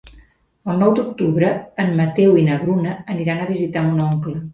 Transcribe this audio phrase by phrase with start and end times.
[0.71, 1.51] El nou d'octubre
[1.83, 4.35] en Mateu i na Bruna aniran a visitar mon oncle.